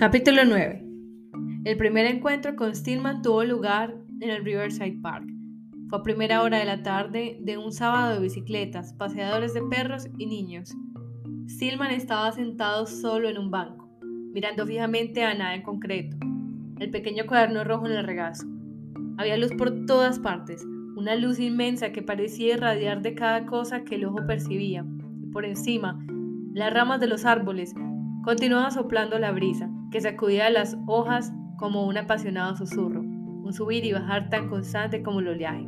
[0.00, 0.82] Capítulo 9.
[1.66, 5.26] El primer encuentro con Stillman tuvo lugar en el Riverside Park.
[5.90, 10.08] Fue a primera hora de la tarde de un sábado de bicicletas, paseadores de perros
[10.16, 10.74] y niños.
[11.50, 13.90] Stillman estaba sentado solo en un banco,
[14.32, 16.16] mirando fijamente a nada en concreto,
[16.78, 18.46] el pequeño cuaderno rojo en el regazo.
[19.18, 20.64] Había luz por todas partes,
[21.00, 24.84] una luz inmensa que parecía irradiar de cada cosa que el ojo percibía,
[25.22, 25.98] y por encima,
[26.52, 27.74] las ramas de los árboles
[28.22, 33.94] continuaban soplando la brisa, que sacudía las hojas como un apasionado susurro, un subir y
[33.94, 35.66] bajar tan constante como el oleaje.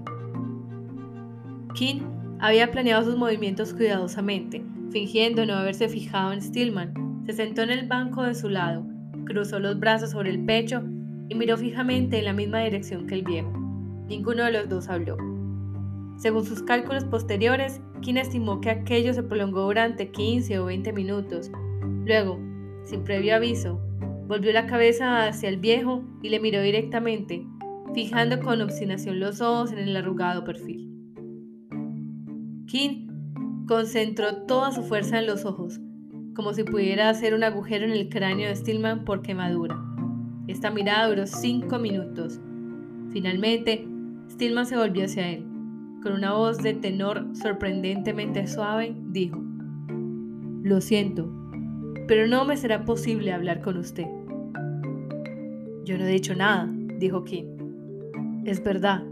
[1.75, 2.03] King
[2.39, 7.23] había planeado sus movimientos cuidadosamente, fingiendo no haberse fijado en Stillman.
[7.25, 8.85] Se sentó en el banco de su lado,
[9.25, 10.83] cruzó los brazos sobre el pecho
[11.31, 13.51] y miró fijamente en la misma dirección que el viejo.
[14.09, 15.32] Ninguno de los dos habló.
[16.23, 21.51] Según sus cálculos posteriores, King estimó que aquello se prolongó durante 15 o 20 minutos.
[22.05, 22.39] Luego,
[22.85, 23.81] sin previo aviso,
[24.33, 27.45] Volvió la cabeza hacia el viejo y le miró directamente,
[27.93, 30.89] fijando con obstinación los ojos en el arrugado perfil.
[32.67, 33.09] King
[33.67, 35.81] concentró toda su fuerza en los ojos,
[36.35, 39.79] como si pudiera hacer un agujero en el cráneo de Stillman por quemadura.
[40.47, 42.41] Esta mirada duró cinco minutos.
[43.11, 43.87] Finalmente,
[44.31, 45.52] Stillman se volvió hacia él.
[46.03, 49.41] Con una voz de tenor sorprendentemente suave, dijo,
[50.63, 51.31] Lo siento,
[52.09, 54.07] pero no me será posible hablar con usted.
[55.85, 57.47] Yo no he dicho nada, dijo Kim.
[58.45, 59.03] Es verdad,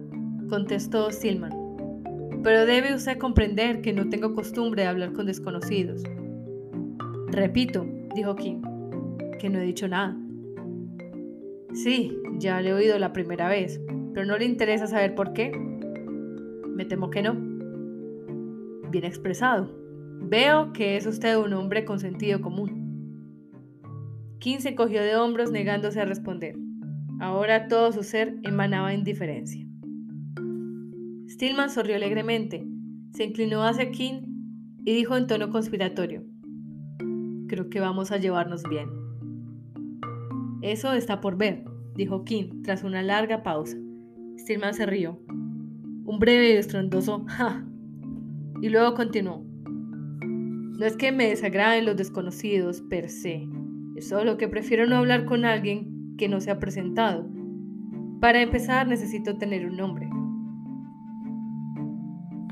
[0.48, 1.52] contestó Stillman.
[2.42, 6.02] Pero debe usted comprender que no tengo costumbre de hablar con desconocidos.
[7.28, 8.62] Repito, dijo Kim,
[9.38, 10.16] que no he dicho nada.
[11.72, 13.80] Sí, ya le he oído la primera vez,
[14.12, 15.52] pero no le interesa saber por qué.
[16.81, 17.34] Me temo que no.
[18.91, 19.70] Bien expresado.
[20.23, 23.84] Veo que es usted un hombre con sentido común.
[24.39, 26.56] Kim se cogió de hombros negándose a responder.
[27.20, 29.63] Ahora todo su ser emanaba indiferencia.
[31.29, 32.67] Stillman sonrió alegremente,
[33.13, 34.23] se inclinó hacia Kim
[34.83, 36.24] y dijo en tono conspiratorio,
[37.46, 38.89] Creo que vamos a llevarnos bien.
[40.63, 41.63] Eso está por ver,
[41.95, 43.77] dijo Kim tras una larga pausa.
[44.39, 45.20] Stillman se rió.
[46.10, 47.64] Un breve y estrondoso ja.
[48.60, 49.44] Y luego continuó.
[50.24, 53.48] No es que me desagraden los desconocidos per se,
[54.00, 57.28] Solo que prefiero no hablar con alguien que no se ha presentado.
[58.20, 60.10] Para empezar necesito tener un nombre.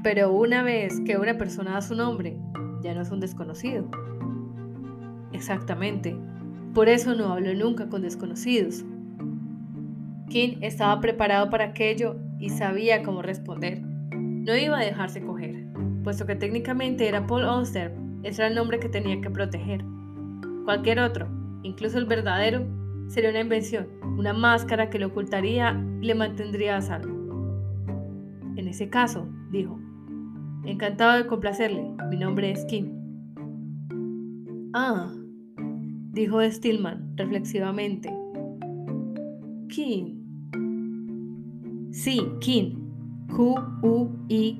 [0.04, 2.38] Pero una vez que una persona da su nombre,
[2.84, 3.90] ya no es un desconocido.
[5.32, 6.16] Exactamente.
[6.75, 8.84] Por eso no hablo nunca con desconocidos.
[10.28, 13.82] King estaba preparado para aquello y sabía cómo responder.
[13.82, 15.66] No iba a dejarse coger,
[16.04, 19.84] puesto que técnicamente era Paul Oster, ese era el nombre que tenía que proteger.
[20.65, 21.28] Cualquier otro,
[21.62, 22.66] incluso el verdadero,
[23.09, 23.88] sería una invención,
[24.19, 27.19] una máscara que lo ocultaría y le mantendría a salvo.
[28.56, 29.78] En ese caso, dijo,
[30.65, 32.93] encantado de complacerle, mi nombre es Kim.
[34.75, 35.12] Ah,
[36.12, 38.12] dijo Stillman reflexivamente.
[39.69, 40.18] Kim.
[41.91, 42.88] Sí, Kim.
[43.34, 44.59] Q-U-I-N-N.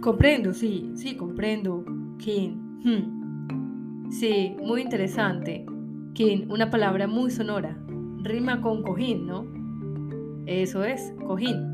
[0.00, 1.84] Comprendo, sí, sí, comprendo.
[2.18, 2.54] Kim.
[2.84, 4.10] Hmm.
[4.10, 5.64] Sí, muy interesante.
[6.14, 7.78] Kin, una palabra muy sonora.
[8.22, 9.46] Rima con cojín, ¿no?
[10.46, 11.72] Eso es, cojín.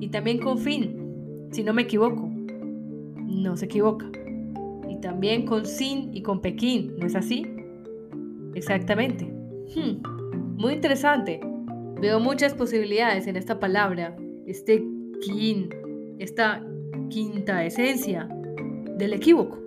[0.00, 2.28] Y también con fin, si no me equivoco.
[3.16, 4.10] No se equivoca.
[4.88, 7.46] Y también con sin y con Pekín, ¿no es así?
[8.54, 9.24] Exactamente.
[9.74, 10.02] Hmm,
[10.56, 11.40] muy interesante.
[12.04, 14.84] Veo muchas posibilidades en esta palabra, este
[15.22, 15.70] kin,
[16.18, 16.62] esta
[17.08, 18.28] quinta esencia
[18.98, 19.58] del equívoco.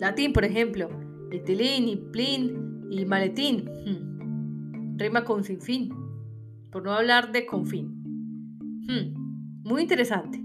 [0.00, 0.88] Latín, por ejemplo,
[1.30, 3.70] etilín y plin y maletín.
[3.84, 4.98] Hmm.
[4.98, 5.90] Rima con sin fin,
[6.72, 7.86] por no hablar de confín.
[8.88, 9.62] Hmm.
[9.62, 10.42] Muy interesante.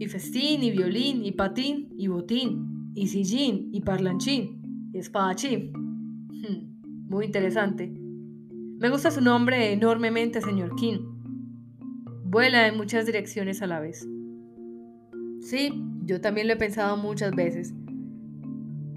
[0.00, 5.72] Y festín, y violín, y patín, y botín, y sillín, y parlanchín, y espadachín.
[6.28, 7.08] Hmm.
[7.08, 7.99] Muy interesante.
[8.80, 11.00] Me gusta su nombre enormemente, señor King.
[12.24, 14.08] Vuela en muchas direcciones a la vez.
[15.42, 17.74] Sí, yo también lo he pensado muchas veces.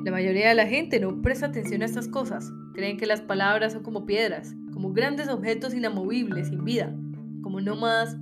[0.06, 2.50] La mayoría de la gente no presta atención a estas cosas.
[2.74, 6.96] Creen que las palabras son como piedras, como grandes objetos inamovibles, sin vida,
[7.42, 8.18] como nómadas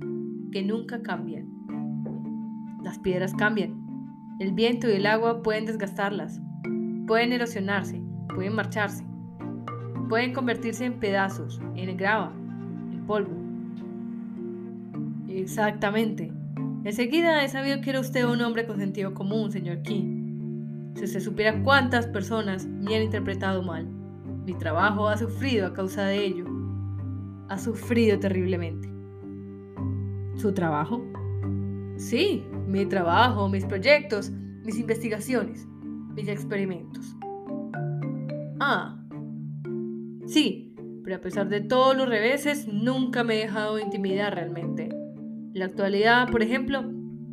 [0.50, 1.48] que nunca cambian.
[2.82, 3.80] Las piedras cambian.
[4.40, 6.40] El viento y el agua pueden desgastarlas,
[7.06, 8.02] pueden erosionarse,
[8.34, 9.06] pueden marcharse,
[10.08, 12.32] pueden convertirse en pedazos, en grava,
[12.92, 13.34] en polvo.
[15.28, 16.32] Exactamente.
[16.84, 20.92] Enseguida he sabido que era usted un hombre con sentido común, señor King.
[20.96, 23.86] Si usted supiera cuántas personas me han interpretado mal,
[24.44, 26.44] mi trabajo ha sufrido a causa de ello.
[27.48, 28.88] Ha sufrido terriblemente.
[30.34, 31.04] ¿Su trabajo?
[31.96, 34.30] Sí, mi trabajo, mis proyectos,
[34.64, 35.66] mis investigaciones,
[36.14, 37.16] mis experimentos.
[38.60, 39.01] Ah,
[40.26, 40.74] sí,
[41.04, 44.84] pero a pesar de todos los reveses, nunca me he dejado intimidar realmente.
[44.84, 46.84] En la actualidad, por ejemplo,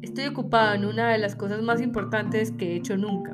[0.02, 3.34] estoy ocupado en una de las cosas más importantes que he hecho nunca.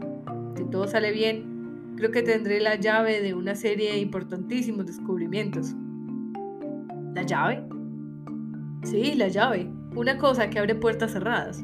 [0.56, 5.74] Si todo sale bien, creo que tendré la llave de una serie de importantísimos descubrimientos.
[7.13, 7.63] ¿La llave?
[8.84, 9.69] Sí, la llave.
[9.96, 11.63] Una cosa que abre puertas cerradas.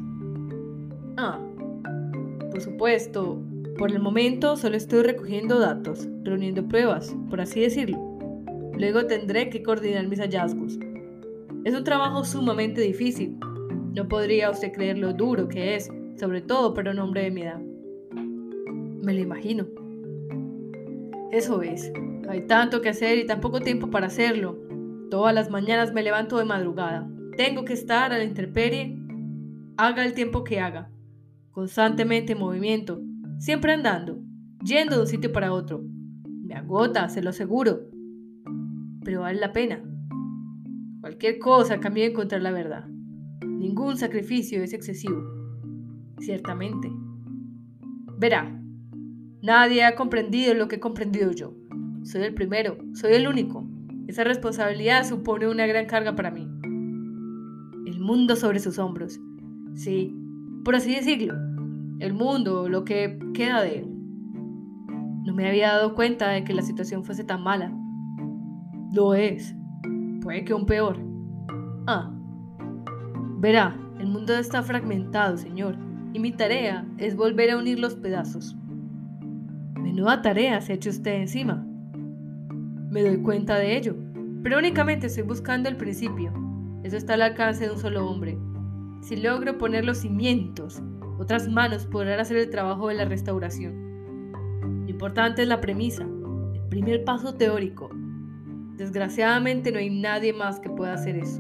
[1.18, 1.40] Ah,
[2.50, 3.42] por supuesto,
[3.78, 7.98] por el momento solo estoy recogiendo datos, reuniendo pruebas, por así decirlo.
[8.78, 10.80] Luego tendré que coordinar mis hallazgos.
[11.64, 13.38] Es un trabajo sumamente difícil.
[13.94, 15.90] No podría usted creer lo duro que es,
[16.20, 17.60] sobre todo para un hombre de mi edad.
[17.60, 19.68] Me lo imagino.
[21.32, 21.92] Eso es.
[22.28, 24.58] Hay tanto que hacer y tan poco tiempo para hacerlo.
[25.10, 27.10] Todas las mañanas me levanto de madrugada.
[27.38, 28.98] Tengo que estar a la intemperie,
[29.78, 30.90] haga el tiempo que haga.
[31.52, 33.02] Constantemente en movimiento,
[33.42, 34.24] siempre andando,
[34.64, 35.84] yendo de un sitio para otro.
[36.24, 37.90] Me agota, se lo aseguro.
[39.04, 39.82] Pero vale la pena.
[41.02, 42.88] Cualquier cosa cambia de encontrar la verdad.
[43.44, 45.24] Ningún sacrificio es excesivo.
[46.20, 46.92] Ciertamente.
[48.20, 48.62] Verá,
[49.42, 51.56] nadie ha comprendido lo que he comprendido yo.
[52.04, 53.68] Soy el primero, soy el único.
[54.06, 56.48] Esa responsabilidad supone una gran carga para mí.
[57.88, 59.20] El mundo sobre sus hombros.
[59.74, 60.16] Sí,
[60.64, 61.51] por así decirlo.
[62.02, 63.96] El mundo, lo que queda de él.
[65.24, 67.72] No me había dado cuenta de que la situación fuese tan mala.
[68.92, 69.56] Lo es.
[70.20, 70.98] Puede que aún peor.
[71.86, 72.12] Ah.
[73.38, 75.78] Verá, el mundo está fragmentado, señor,
[76.12, 78.58] y mi tarea es volver a unir los pedazos.
[79.80, 81.64] Menuda tarea se ha hecho usted encima.
[82.90, 83.96] Me doy cuenta de ello,
[84.42, 86.34] pero únicamente estoy buscando el principio.
[86.82, 88.40] Eso está al alcance de un solo hombre.
[89.04, 90.82] Si logro poner los cimientos,
[91.22, 94.32] otras manos podrán hacer el trabajo de la restauración.
[94.84, 97.90] Lo importante es la premisa, el primer paso teórico,
[98.82, 101.40] Desgraciadamente no hay nadie más que pueda hacer eso.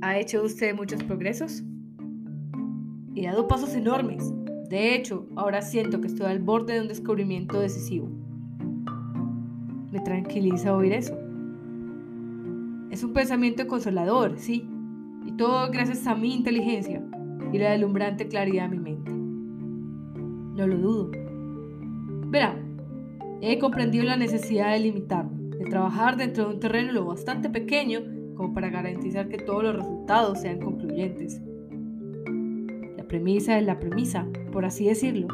[0.00, 1.64] ¿Ha hecho usted muchos progresos?
[3.16, 4.32] He dado pasos enormes.
[4.68, 8.08] De hecho, ahora siento que estoy al borde de un descubrimiento decisivo.
[9.90, 11.18] Me tranquiliza oír eso.
[12.92, 14.70] Es un pensamiento consolador, sí,
[15.26, 17.02] y todo gracias a mi inteligencia
[17.52, 19.12] y la delumbrante claridad de mi mente.
[19.12, 21.10] No lo dudo.
[22.30, 22.56] Verá,
[23.40, 28.00] He comprendido la necesidad de limitarme, de trabajar dentro de un terreno lo bastante pequeño
[28.34, 31.40] como para garantizar que todos los resultados sean concluyentes.
[32.96, 35.28] La premisa es la premisa, por así decirlo.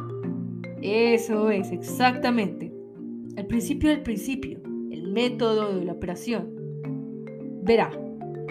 [0.83, 2.75] Eso es exactamente
[3.37, 4.61] el principio del principio,
[4.91, 6.51] el método de la operación.
[7.63, 7.91] Verá,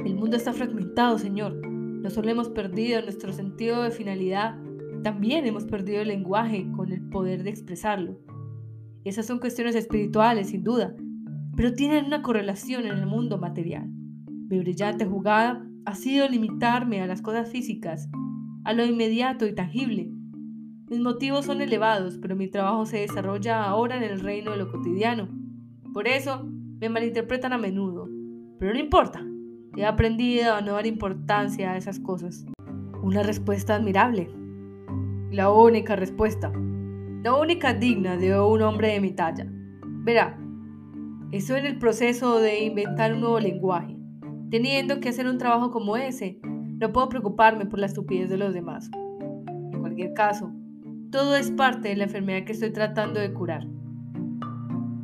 [0.04, 1.62] el mundo está fragmentado, Señor.
[2.04, 4.60] No solo hemos perdido nuestro sentido de finalidad,
[5.04, 8.20] también hemos perdido el lenguaje con el poder de expresarlo.
[9.06, 10.94] Esas son cuestiones espirituales, sin duda,
[11.56, 13.88] pero tienen una correlación en el mundo material.
[14.28, 18.10] Mi brillante jugada ha sido limitarme a las cosas físicas,
[18.66, 20.12] a lo inmediato y tangible.
[20.90, 24.70] Mis motivos son elevados, pero mi trabajo se desarrolla ahora en el reino de lo
[24.70, 25.30] cotidiano.
[25.94, 26.44] Por eso
[26.82, 28.10] me malinterpretan a menudo,
[28.60, 29.26] pero no importa.
[29.76, 32.46] He aprendido a no dar importancia a esas cosas.
[33.02, 34.30] Una respuesta admirable.
[35.32, 36.52] La única respuesta
[37.24, 39.48] la única digna de un hombre de mi talla.
[40.04, 40.38] Verá,
[41.32, 43.96] estoy en el proceso de inventar un nuevo lenguaje.
[44.50, 48.54] Teniendo que hacer un trabajo como ese, no puedo preocuparme por la estupidez de los
[48.54, 48.92] demás.
[49.48, 50.52] En cualquier caso,
[51.12, 53.66] todo es parte de la enfermedad que estoy tratando de curar.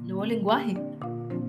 [0.03, 0.75] Nuevo lenguaje.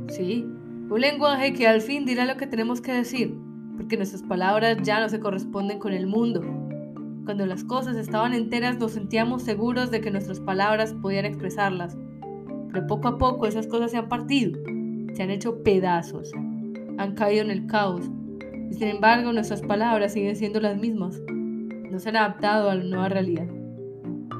[0.06, 0.46] Sí,
[0.90, 3.34] un lenguaje que al fin dirá lo que tenemos que decir,
[3.76, 6.42] porque nuestras palabras ya no se corresponden con el mundo
[7.30, 11.96] cuando las cosas estaban enteras nos sentíamos seguros de que nuestras palabras podían expresarlas.
[12.72, 14.58] Pero poco a poco esas cosas se han partido,
[15.14, 16.32] se han hecho pedazos,
[16.98, 18.10] han caído en el caos.
[18.68, 21.22] Y sin embargo nuestras palabras siguen siendo las mismas.
[21.88, 23.46] No se han adaptado a la nueva realidad.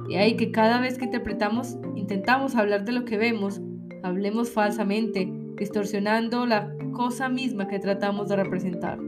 [0.09, 3.61] Y ahí que cada vez que interpretamos, intentamos hablar de lo que vemos,
[4.03, 8.99] hablemos falsamente, distorsionando la cosa misma que tratamos de representar.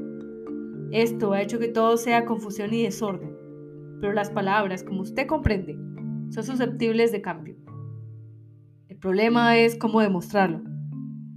[0.92, 3.42] Esto ha hecho que todo sea confusión y desorden
[4.02, 5.78] pero las palabras, como usted comprende,
[6.30, 7.54] son susceptibles de cambio.
[8.88, 10.60] El problema es cómo demostrarlo.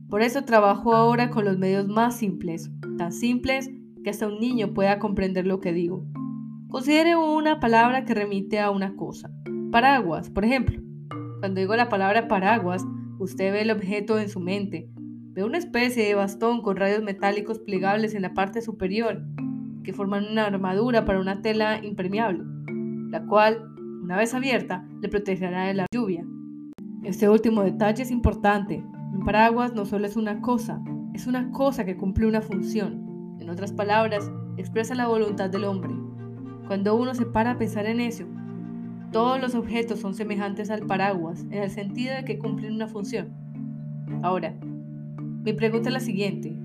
[0.09, 3.69] Por eso trabajo ahora con los medios más simples, tan simples
[4.03, 6.07] que hasta un niño pueda comprender lo que digo.
[6.67, 9.29] Considere una palabra que remite a una cosa.
[9.71, 10.81] Paraguas, por ejemplo.
[11.39, 12.83] Cuando digo la palabra paraguas,
[13.19, 14.89] usted ve el objeto en su mente.
[15.35, 19.21] Ve una especie de bastón con rayos metálicos plegables en la parte superior,
[19.83, 22.45] que forman una armadura para una tela impermeable,
[23.09, 23.61] la cual,
[24.01, 26.25] una vez abierta, le protegerá de la lluvia.
[27.03, 28.81] Este último detalle es importante.
[29.11, 30.81] Un paraguas no solo es una cosa,
[31.13, 33.35] es una cosa que cumple una función.
[33.41, 35.93] En otras palabras, expresa la voluntad del hombre.
[36.67, 38.23] Cuando uno se para a pensar en eso,
[39.11, 43.33] todos los objetos son semejantes al paraguas en el sentido de que cumplen una función.
[44.23, 44.55] Ahora,
[45.45, 46.57] mi pregunta es la siguiente.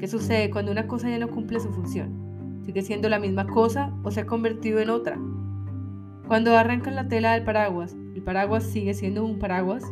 [0.00, 2.60] ¿Qué sucede cuando una cosa ya no cumple su función?
[2.64, 5.16] ¿Sigue siendo la misma cosa o se ha convertido en otra?
[6.26, 9.84] Cuando arrancan la tela del paraguas, ¿el paraguas sigue siendo un paraguas?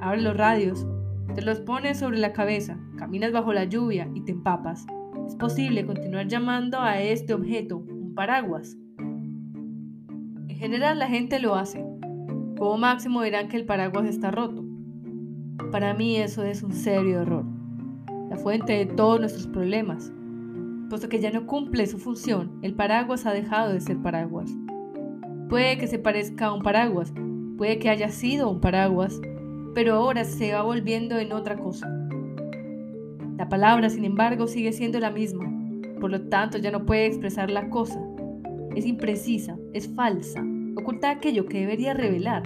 [0.00, 0.86] Abre los radios,
[1.34, 4.84] te los pones sobre la cabeza, caminas bajo la lluvia y te empapas.
[5.26, 8.76] Es posible continuar llamando a este objeto un paraguas.
[8.98, 11.86] En general la gente lo hace.
[12.58, 14.63] Como máximo dirán que el paraguas está roto.
[15.70, 17.44] Para mí eso es un serio error.
[18.30, 20.12] La fuente de todos nuestros problemas.
[20.90, 24.50] Puesto que ya no cumple su función, el paraguas ha dejado de ser paraguas.
[25.48, 27.12] Puede que se parezca a un paraguas,
[27.56, 29.20] puede que haya sido un paraguas,
[29.74, 31.88] pero ahora se va volviendo en otra cosa.
[33.36, 35.52] La palabra, sin embargo, sigue siendo la misma,
[36.00, 38.00] por lo tanto ya no puede expresar la cosa.
[38.76, 40.44] Es imprecisa, es falsa,
[40.76, 42.42] oculta aquello que debería revelar.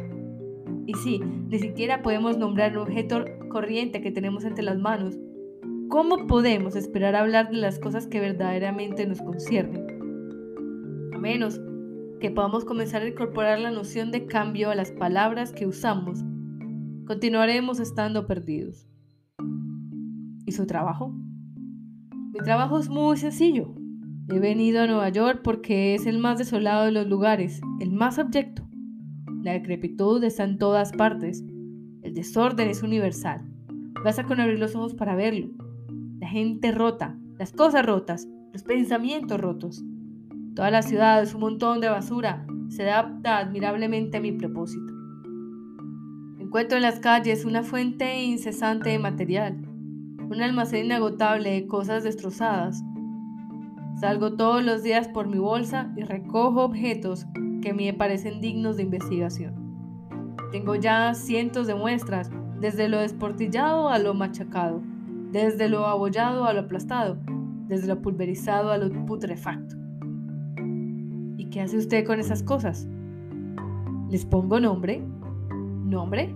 [0.88, 5.18] Y sí, ni siquiera podemos nombrar un objeto corriente que tenemos entre las manos.
[5.90, 9.86] ¿Cómo podemos esperar hablar de las cosas que verdaderamente nos conciernen?
[11.14, 11.60] A menos
[12.20, 16.20] que podamos comenzar a incorporar la noción de cambio a las palabras que usamos,
[17.06, 18.88] continuaremos estando perdidos.
[20.46, 21.12] ¿Y su trabajo?
[22.32, 23.74] Mi trabajo es muy sencillo.
[24.30, 28.18] He venido a Nueva York porque es el más desolado de los lugares, el más
[28.18, 28.67] abyecto.
[29.42, 31.44] La decrepitud está en todas partes.
[32.02, 33.42] El desorden es universal.
[34.02, 35.48] Basta con abrir los ojos para verlo.
[36.18, 39.84] La gente rota, las cosas rotas, los pensamientos rotos.
[40.56, 42.44] Toda la ciudad es un montón de basura.
[42.68, 44.92] Se adapta admirablemente a mi propósito.
[46.40, 49.56] Encuentro en las calles una fuente incesante de material,
[50.28, 52.82] un almacén inagotable de cosas destrozadas.
[54.00, 57.26] Salgo todos los días por mi bolsa y recojo objetos
[57.62, 59.54] que me parecen dignos de investigación.
[60.52, 64.82] Tengo ya cientos de muestras, desde lo desportillado a lo machacado,
[65.30, 67.18] desde lo abollado a lo aplastado,
[67.66, 69.78] desde lo pulverizado a lo putrefacto.
[71.50, 72.86] ¿Qué hace usted con esas cosas?
[74.10, 75.02] ¿Les pongo nombre?
[75.50, 76.34] ¿Nombre?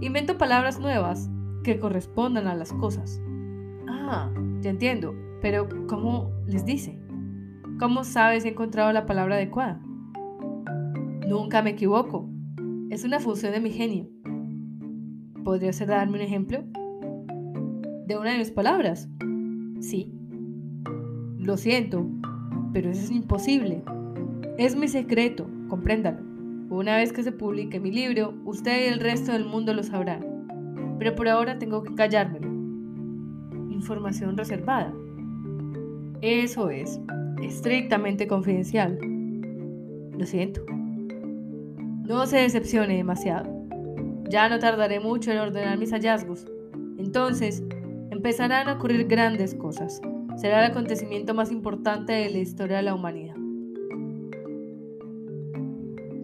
[0.00, 1.30] Invento palabras nuevas
[1.62, 3.20] que correspondan a las cosas.
[3.88, 6.99] Ah, ya entiendo, pero ¿cómo les dice?
[7.80, 9.80] ¿Cómo sabe si he encontrado la palabra adecuada?
[11.26, 12.28] Nunca me equivoco.
[12.90, 14.06] Es una función de mi genio.
[15.44, 16.62] ¿Podría usted darme un ejemplo?
[18.06, 19.08] ¿De una de mis palabras?
[19.80, 20.12] Sí.
[21.38, 22.06] Lo siento,
[22.74, 23.82] pero eso es imposible.
[24.58, 26.20] Es mi secreto, compréndalo.
[26.68, 30.96] Una vez que se publique mi libro, usted y el resto del mundo lo sabrán.
[30.98, 32.46] Pero por ahora tengo que callármelo.
[33.70, 34.92] Información reservada.
[36.20, 37.00] Eso es,
[37.42, 38.98] estrictamente confidencial.
[40.16, 40.64] Lo siento.
[42.06, 43.50] No se decepcione demasiado.
[44.28, 46.46] Ya no tardaré mucho en ordenar mis hallazgos.
[46.98, 47.62] Entonces,
[48.10, 50.00] empezarán a ocurrir grandes cosas
[50.40, 53.36] será el acontecimiento más importante de la historia de la humanidad.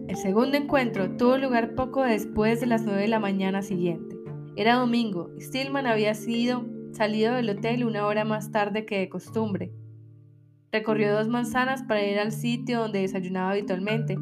[0.07, 4.17] El segundo encuentro tuvo lugar poco después de las 9 de la mañana siguiente.
[4.55, 9.71] Era domingo Stillman había sido salido del hotel una hora más tarde que de costumbre.
[10.71, 14.17] Recorrió dos manzanas para ir al sitio donde desayunaba habitualmente,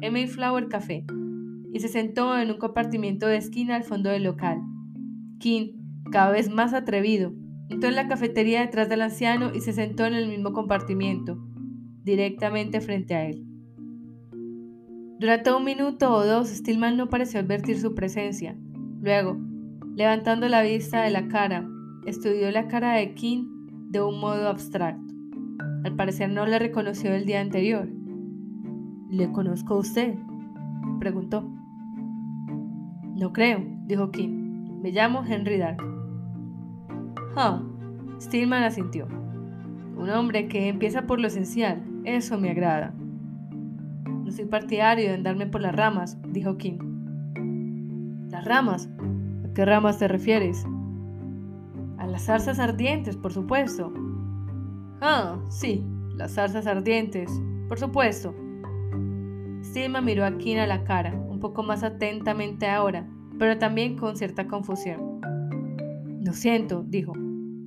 [0.00, 1.04] el Mayflower Café,
[1.72, 4.60] y se sentó en un compartimiento de esquina al fondo del local.
[5.38, 5.72] King,
[6.10, 7.32] cada vez más atrevido,
[7.68, 11.36] Entró en la cafetería detrás del anciano y se sentó en el mismo compartimiento,
[12.04, 13.44] directamente frente a él.
[15.18, 18.56] Durante un minuto o dos, Stillman no pareció advertir su presencia.
[19.00, 19.36] Luego,
[19.96, 21.68] levantando la vista de la cara,
[22.04, 23.46] estudió la cara de King
[23.90, 25.14] de un modo abstracto.
[25.86, 27.88] Al parecer no le reconoció el día anterior.
[29.08, 30.16] ¿Le conozco a usted?
[30.98, 31.48] preguntó.
[33.14, 34.80] No creo, dijo King.
[34.82, 35.80] Me llamo Henry Dark.
[37.36, 37.62] Ah,
[38.20, 39.06] Stillman asintió.
[39.96, 42.92] Un hombre que empieza por lo esencial, eso me agrada.
[44.24, 46.78] No soy partidario de andarme por las ramas, dijo King.
[48.28, 48.90] ¿Las ramas?
[49.48, 50.66] ¿A qué ramas te refieres?
[51.98, 53.92] A las zarzas ardientes, por supuesto.
[55.00, 55.84] Ah, sí,
[56.16, 57.30] las zarzas ardientes,
[57.68, 58.34] por supuesto.
[59.62, 63.06] Stillman miró a Keen a la cara, un poco más atentamente ahora,
[63.38, 65.20] pero también con cierta confusión.
[66.22, 67.12] Lo siento, dijo,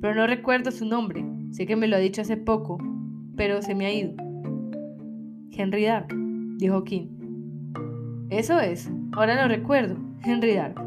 [0.01, 1.25] pero no recuerdo su nombre.
[1.51, 2.77] Sé que me lo ha dicho hace poco,
[3.36, 4.13] pero se me ha ido.
[5.51, 6.07] Henry Dark,
[6.57, 7.07] dijo King.
[8.29, 10.81] Eso es, ahora lo recuerdo, Henry Dark.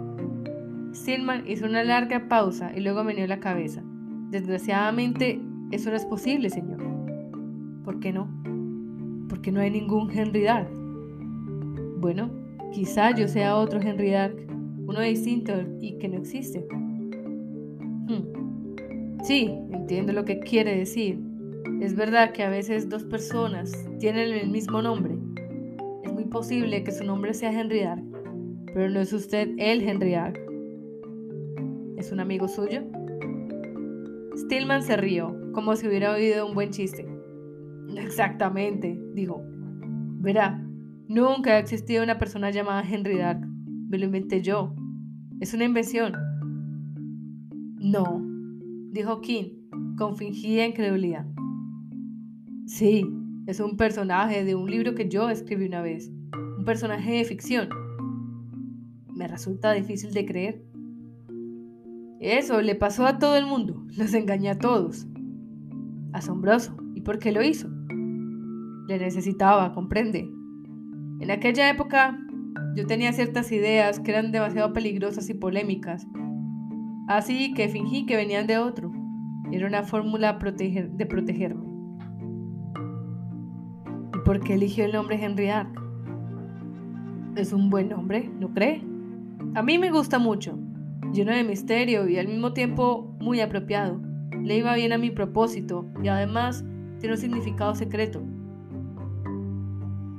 [0.94, 3.82] Stillman hizo una larga pausa y luego meneó la cabeza.
[4.30, 5.40] Desgraciadamente,
[5.72, 6.78] eso no es posible, señor.
[7.84, 8.28] ¿Por qué no?
[9.28, 10.68] Porque no hay ningún Henry Dark.
[11.98, 12.30] Bueno,
[12.72, 14.36] quizá yo sea otro Henry Dark,
[14.86, 16.66] uno distinto y que no existe.
[18.06, 19.22] Hmm.
[19.24, 21.18] Sí, entiendo lo que quiere decir.
[21.80, 25.16] Es verdad que a veces dos personas tienen el mismo nombre.
[26.04, 28.04] Es muy posible que su nombre sea Henry Dark,
[28.74, 30.38] pero no es usted el Henry Dark.
[31.96, 32.82] ¿Es un amigo suyo?
[34.36, 37.06] Stillman se rió, como si hubiera oído un buen chiste.
[37.96, 39.42] Exactamente, dijo.
[40.20, 40.62] Verá,
[41.08, 43.46] nunca ha existido una persona llamada Henry Dark.
[43.88, 44.74] Me lo inventé yo.
[45.40, 46.14] Es una invención.
[47.78, 48.24] No,
[48.92, 51.26] dijo King, con fingida incredulidad.
[52.66, 53.04] Sí,
[53.46, 56.10] es un personaje de un libro que yo escribí una vez,
[56.58, 57.68] un personaje de ficción.
[59.14, 60.71] Me resulta difícil de creer.
[62.22, 65.08] Eso le pasó a todo el mundo, los engañé a todos.
[66.12, 66.76] Asombroso.
[66.94, 67.68] ¿Y por qué lo hizo?
[68.86, 70.30] Le necesitaba, comprende.
[71.18, 72.16] En aquella época
[72.76, 76.06] yo tenía ciertas ideas que eran demasiado peligrosas y polémicas,
[77.08, 78.92] así que fingí que venían de otro.
[79.50, 81.66] Era una fórmula de protegerme.
[84.14, 85.76] ¿Y por qué eligió el nombre Henry Ark?
[87.34, 88.80] Es un buen nombre, ¿no cree?
[89.54, 90.56] A mí me gusta mucho,
[91.12, 94.00] lleno de misterio y al mismo tiempo muy apropiado.
[94.42, 96.64] Le iba bien a mi propósito y además
[96.98, 98.22] tiene un significado secreto.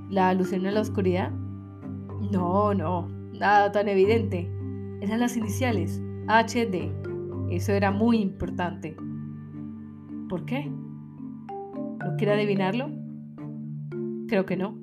[0.10, 1.32] ¿La alusión a la oscuridad?
[2.32, 4.50] No, no, nada tan evidente.
[5.02, 6.92] Eran las iniciales, HD.
[7.50, 8.96] Eso era muy importante.
[10.30, 10.70] ¿Por qué?
[10.70, 12.90] ¿No quiere adivinarlo?
[14.28, 14.78] Creo que no.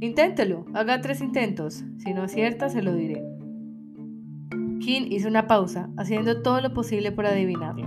[0.00, 1.84] Inténtelo, haga tres intentos.
[1.98, 3.29] Si no acierta, se lo diré.
[4.90, 7.86] Hizo una pausa, haciendo todo lo posible por adivinarlo.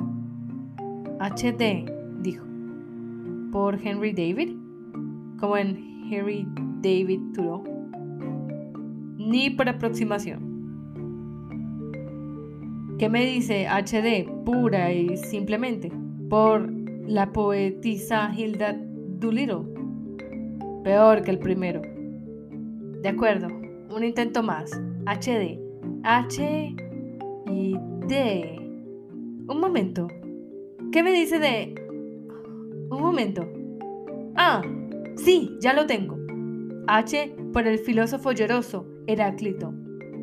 [1.19, 1.85] HD,
[2.21, 2.45] dijo.
[3.51, 4.55] ¿Por Henry David?
[5.37, 6.47] Como en Henry
[6.81, 7.63] David Thoreau.
[9.17, 10.53] Ni por aproximación.
[12.97, 15.91] ¿Qué me dice HD pura y simplemente?
[16.29, 16.71] Por
[17.05, 18.77] la poetisa Hilda
[19.19, 19.63] Doolittle.
[20.85, 21.81] Peor que el primero.
[23.01, 23.47] De acuerdo,
[23.93, 24.71] un intento más.
[25.05, 25.59] HD.
[26.03, 26.75] H
[27.53, 27.75] y
[28.07, 28.55] D.
[29.47, 30.07] Un momento.
[30.91, 31.75] ¿Qué me dice de...
[32.89, 33.47] Un momento.
[34.35, 34.61] Ah,
[35.15, 36.17] sí, ya lo tengo.
[36.87, 39.73] H por el filósofo lloroso, Heráclito.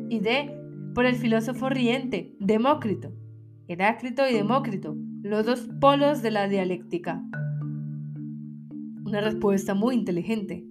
[0.09, 0.57] Y D
[0.93, 3.13] por el filósofo riente, Demócrito.
[3.67, 7.23] Heráclito y Demócrito, los dos polos de la dialéctica.
[9.05, 10.65] Una respuesta muy inteligente.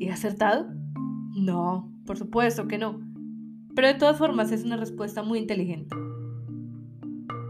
[0.00, 0.66] ¿He acertado?
[1.36, 3.09] No, por supuesto que no.
[3.80, 5.96] Pero de todas formas es una respuesta muy inteligente.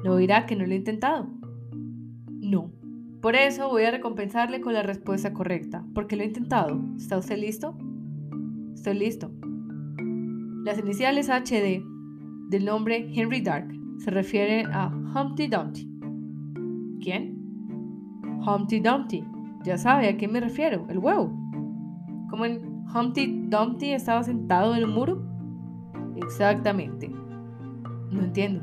[0.05, 1.27] ¿No dirá que no lo he intentado?
[2.29, 2.71] No.
[3.21, 6.81] Por eso voy a recompensarle con la respuesta correcta, porque lo he intentado.
[6.97, 7.77] ¿Está usted listo?
[8.73, 9.33] Estoy listo.
[10.65, 11.83] Las iniciales HD
[12.49, 15.91] del nombre Henry Dark se refieren a Humpty Dumpty.
[17.03, 17.41] ¿Quién?
[18.47, 19.25] Humpty Dumpty.
[19.65, 21.33] Ya sabe a quién me refiero, el huevo.
[22.31, 25.30] Como en Humpty Dumpty estaba sentado en un muro.
[26.23, 27.09] Exactamente.
[28.11, 28.63] No entiendo.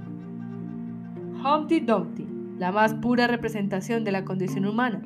[1.43, 5.01] Humpty Dumpty, la más pura representación de la condición humana.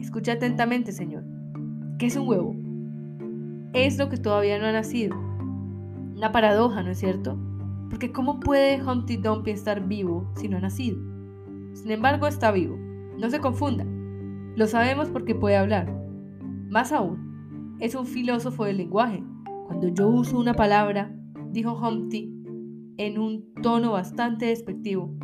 [0.00, 1.24] Escucha atentamente, señor.
[1.98, 2.56] ¿Qué es un huevo?
[3.72, 5.16] Es lo que todavía no ha nacido.
[6.16, 7.38] Una paradoja, ¿no es cierto?
[7.88, 10.98] Porque ¿cómo puede Humpty Dumpty estar vivo si no ha nacido?
[11.72, 12.76] Sin embargo, está vivo.
[13.18, 13.84] No se confunda.
[14.56, 15.92] Lo sabemos porque puede hablar.
[16.68, 19.22] Más aún, es un filósofo del lenguaje.
[19.66, 21.14] Cuando yo uso una palabra,
[21.52, 22.32] dijo Humpty
[22.96, 25.14] en un tono bastante despectivo,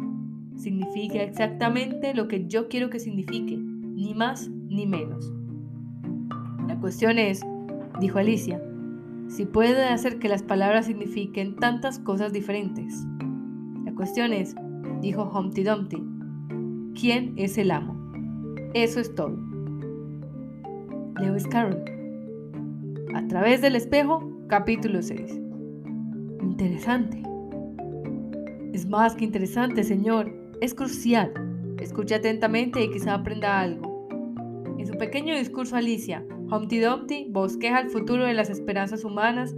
[0.56, 5.32] significa exactamente lo que yo quiero que signifique, ni más ni menos.
[6.66, 7.42] La cuestión es,
[8.00, 8.62] dijo Alicia,
[9.28, 13.04] si puede hacer que las palabras signifiquen tantas cosas diferentes.
[13.84, 14.54] La cuestión es,
[15.02, 16.02] dijo Humpty Dumpty,
[16.98, 17.94] ¿quién es el amo?
[18.72, 19.36] Eso es todo.
[21.20, 21.84] Lewis Carroll.
[23.14, 25.45] A través del espejo, capítulo 6.
[26.58, 27.22] Interesante.
[28.72, 30.32] Es más que interesante, señor.
[30.62, 31.34] Es crucial.
[31.78, 34.08] Escuche atentamente y quizá aprenda algo.
[34.78, 39.54] En su pequeño discurso Alicia, Humpty Dumpty bosqueja el futuro de las esperanzas humanas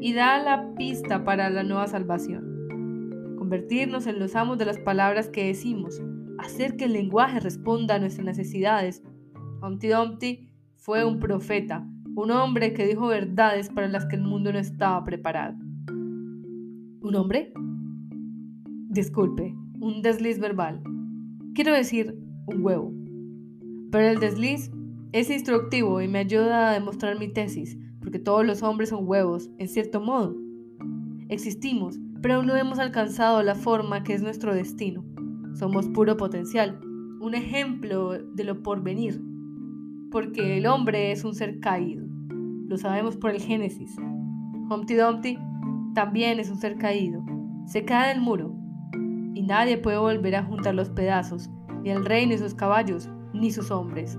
[0.00, 3.36] y da la pista para la nueva salvación.
[3.38, 6.02] Convertirnos en los amos de las palabras que decimos,
[6.38, 9.04] hacer que el lenguaje responda a nuestras necesidades.
[9.62, 14.52] Humpty Dumpty fue un profeta, un hombre que dijo verdades para las que el mundo
[14.52, 15.63] no estaba preparado.
[17.04, 17.52] ¿Un hombre?
[18.88, 20.82] Disculpe, un desliz verbal.
[21.54, 22.94] Quiero decir, un huevo.
[23.92, 24.70] Pero el desliz
[25.12, 29.50] es instructivo y me ayuda a demostrar mi tesis, porque todos los hombres son huevos,
[29.58, 30.34] en cierto modo.
[31.28, 35.04] Existimos, pero aún no hemos alcanzado la forma que es nuestro destino.
[35.52, 36.80] Somos puro potencial,
[37.20, 39.20] un ejemplo de lo porvenir,
[40.10, 42.06] porque el hombre es un ser caído.
[42.66, 43.94] Lo sabemos por el Génesis.
[44.70, 45.36] Humpty Dumpty
[45.94, 47.24] también es un ser caído.
[47.66, 48.54] Se cae del muro,
[49.34, 51.48] y nadie puede volver a juntar los pedazos,
[51.82, 54.18] ni el rey, ni sus caballos, ni sus hombres.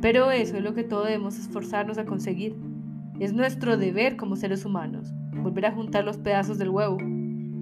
[0.00, 2.56] Pero eso es lo que todos debemos esforzarnos a conseguir.
[3.18, 5.12] Es nuestro deber como seres humanos,
[5.42, 6.98] volver a juntar los pedazos del huevo,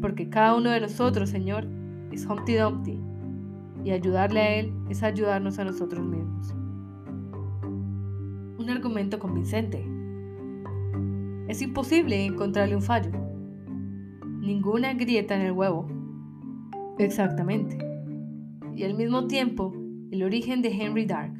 [0.00, 1.66] porque cada uno de nosotros, Señor,
[2.12, 3.00] es Humpty Dumpty,
[3.84, 6.54] y ayudarle a Él es ayudarnos a nosotros mismos.
[8.58, 9.95] Un argumento convincente.
[11.48, 13.10] Es imposible encontrarle un fallo.
[14.40, 15.88] Ninguna grieta en el huevo,
[16.98, 17.76] Exactamente.
[18.74, 19.74] Y al mismo tiempo,
[20.10, 21.34] el origen de Henry Dark.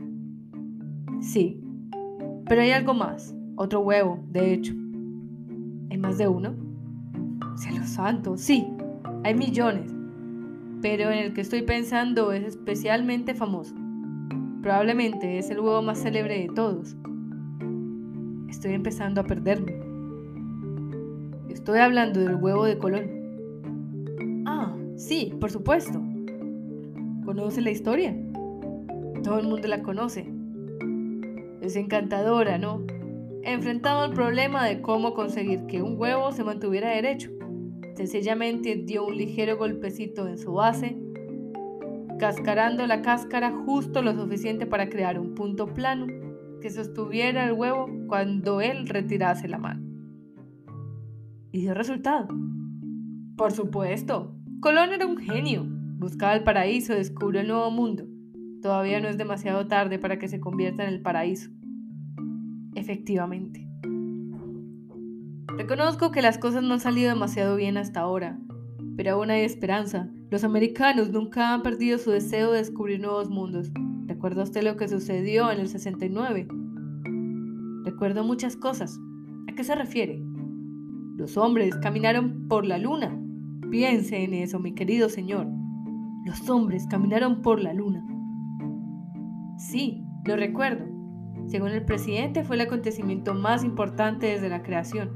[1.21, 1.61] Sí,
[2.47, 4.75] pero hay algo más, otro huevo, de hecho.
[5.91, 6.55] ¿Hay más de uno?
[7.57, 8.67] Cielo santo, sí,
[9.25, 9.95] hay millones,
[10.83, 13.75] pero en el que estoy pensando es especialmente famoso.
[14.61, 16.97] Probablemente es el huevo más célebre de todos.
[18.49, 19.86] Estoy empezando a perderme.
[21.57, 23.17] Estoy hablando del huevo de Colón.
[24.95, 26.03] Sí, por supuesto.
[27.25, 28.15] ¿Conoce la historia?
[29.25, 30.31] Todo el mundo la conoce.
[31.63, 32.85] Es encantadora, ¿no?
[33.43, 37.31] Enfrentado el problema de cómo conseguir que un huevo se mantuviera derecho.
[37.95, 40.99] Sencillamente dio un ligero golpecito en su base,
[42.19, 46.07] cascarando la cáscara justo lo suficiente para crear un punto plano
[46.61, 49.86] que sostuviera el huevo cuando él retirase la mano.
[51.57, 52.29] ¿Y dio resultado?
[53.35, 55.65] Por supuesto, Colón era un genio.
[55.67, 58.05] Buscaba el paraíso, descubrió el nuevo mundo.
[58.61, 61.49] Todavía no es demasiado tarde para que se convierta en el paraíso.
[62.75, 63.67] Efectivamente.
[65.57, 68.39] Reconozco que las cosas no han salido demasiado bien hasta ahora,
[68.95, 70.11] pero aún hay esperanza.
[70.31, 73.73] Los americanos nunca han perdido su deseo de descubrir nuevos mundos.
[74.05, 76.49] ¿Recuerda usted lo que sucedió en el 69?
[77.83, 79.01] Recuerdo muchas cosas.
[79.49, 80.23] ¿A qué se refiere?
[81.17, 83.19] Los hombres caminaron por la luna,
[83.71, 85.49] Piense en eso, mi querido señor.
[86.25, 88.07] Los hombres caminaron por la luna.
[89.59, 90.85] Sí, lo recuerdo.
[91.49, 95.11] Según el presidente fue el acontecimiento más importante desde la creación.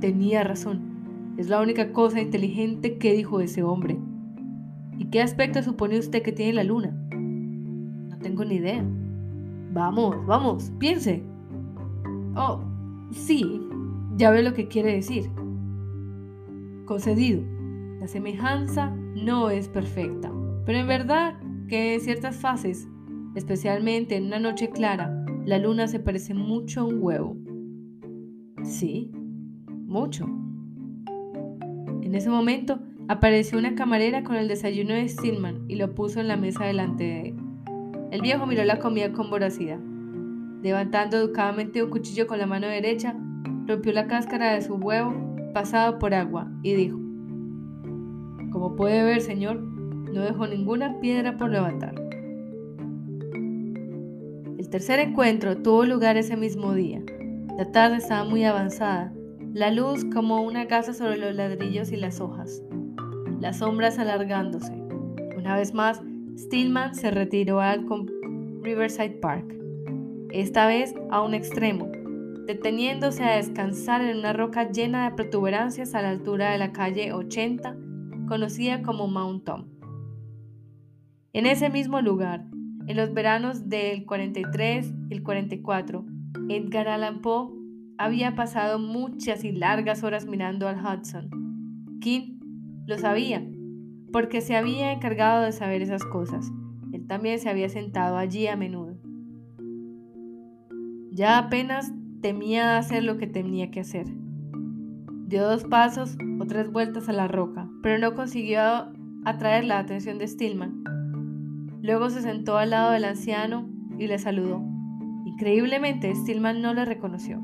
[0.00, 1.34] Tenía razón.
[1.36, 3.98] Es la única cosa inteligente que dijo ese hombre.
[4.98, 6.90] ¿Y qué aspecto supone usted que tiene la luna?
[7.10, 8.84] No tengo ni idea.
[9.72, 11.22] Vamos, vamos, piense.
[12.34, 12.60] Oh,
[13.12, 13.60] sí,
[14.20, 15.30] ya ve lo que quiere decir
[16.84, 17.42] concedido.
[18.00, 20.30] La semejanza no es perfecta,
[20.66, 22.86] pero en verdad que en ciertas fases,
[23.34, 27.36] especialmente en una noche clara, la luna se parece mucho a un huevo.
[28.62, 29.10] Sí,
[29.86, 30.26] mucho.
[32.02, 36.28] En ese momento apareció una camarera con el desayuno de Stillman y lo puso en
[36.28, 37.36] la mesa delante de él.
[38.10, 39.78] El viejo miró la comida con voracidad.
[40.62, 43.16] Levantando educadamente un cuchillo con la mano derecha,
[43.70, 45.14] rompió la cáscara de su huevo
[45.54, 46.98] pasado por agua, y dijo,
[48.50, 51.94] Como puede ver, señor, no dejó ninguna piedra por levantar.
[54.58, 57.00] El tercer encuentro tuvo lugar ese mismo día.
[57.56, 59.12] La tarde estaba muy avanzada,
[59.52, 62.62] la luz como una casa sobre los ladrillos y las hojas,
[63.40, 64.72] las sombras alargándose.
[65.36, 66.02] Una vez más,
[66.36, 67.86] Stillman se retiró al
[68.62, 69.54] Riverside Park,
[70.30, 71.90] esta vez a un extremo,
[72.50, 77.12] deteniéndose a descansar en una roca llena de protuberancias a la altura de la calle
[77.12, 77.76] 80,
[78.26, 79.66] conocida como Mount Tom.
[81.32, 82.44] En ese mismo lugar,
[82.88, 86.04] en los veranos del 43 y el 44,
[86.48, 87.52] Edgar Allan Poe
[87.98, 91.30] había pasado muchas y largas horas mirando al Hudson.
[92.00, 92.40] King
[92.84, 93.46] lo sabía,
[94.12, 96.50] porque se había encargado de saber esas cosas.
[96.92, 98.96] Él también se había sentado allí a menudo.
[101.12, 104.06] Ya apenas temía hacer lo que tenía que hacer.
[105.26, 108.92] Dio dos pasos o tres vueltas a la roca, pero no consiguió
[109.24, 110.80] atraer la atención de Stillman,
[111.82, 113.66] Luego se sentó al lado del anciano
[113.98, 114.62] y le saludó.
[115.24, 117.42] Increíblemente, Stillman no le reconoció.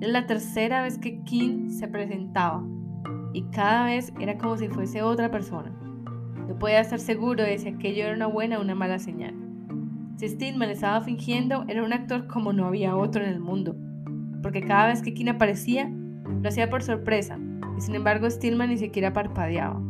[0.00, 2.62] Era la tercera vez que King se presentaba
[3.32, 5.72] y cada vez era como si fuese otra persona.
[6.46, 9.34] No podía estar seguro de si aquello era una buena o una mala señal.
[10.16, 13.76] Si Stillman estaba fingiendo, era un actor como no había otro en el mundo,
[14.42, 15.90] porque cada vez que King aparecía,
[16.42, 17.38] lo hacía por sorpresa,
[17.76, 19.80] y sin embargo Stillman ni siquiera parpadeaba.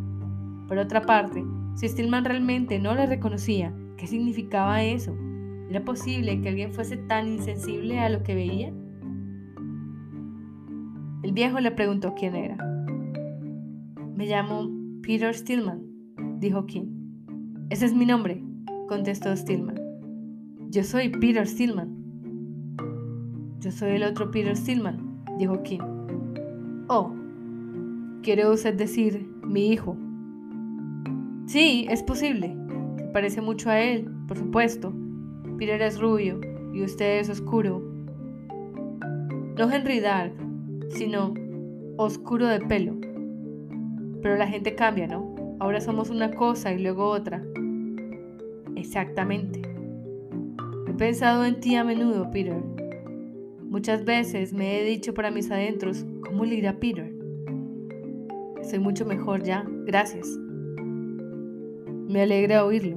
[0.69, 5.17] Por otra parte, si Stillman realmente no le reconocía, ¿qué significaba eso?
[5.69, 8.73] ¿Era posible que alguien fuese tan insensible a lo que veía?
[11.23, 12.57] El viejo le preguntó quién era.
[14.17, 14.69] Me llamo
[15.03, 15.83] Peter Stillman,
[16.39, 16.87] dijo King.
[17.71, 18.43] Ese es mi nombre,
[18.89, 19.77] contestó Stillman.
[20.71, 22.00] Yo soy Peter Stillman.
[23.61, 25.81] Yo soy el otro Peter Stillman, dijo King.
[26.89, 27.13] Oh,
[28.23, 29.99] ¿quiere usted decir mi hijo?
[31.45, 32.57] Sí, es posible.
[32.97, 34.95] Se parece mucho a él, por supuesto.
[35.59, 36.41] Peter es rubio
[36.73, 37.83] y usted es oscuro.
[39.59, 40.33] No Henry Dark,
[40.89, 41.35] sino
[41.99, 42.95] oscuro de pelo.
[44.23, 45.35] Pero la gente cambia, ¿no?
[45.59, 47.43] Ahora somos una cosa y luego otra.
[48.75, 49.61] Exactamente.
[50.89, 52.80] He pensado en ti a menudo, Peter.
[53.71, 57.15] Muchas veces me he dicho para mis adentros, ¿cómo le irá Peter?
[58.69, 60.27] Soy mucho mejor ya, gracias.
[62.09, 62.97] Me alegra oírlo.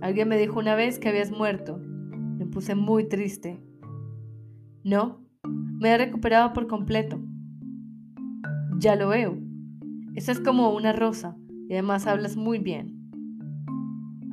[0.00, 1.78] Alguien me dijo una vez que habías muerto.
[1.78, 3.62] Me puse muy triste.
[4.82, 7.20] No, me he recuperado por completo.
[8.78, 9.38] Ya lo veo.
[10.16, 11.36] Es como una rosa
[11.68, 12.98] y además hablas muy bien.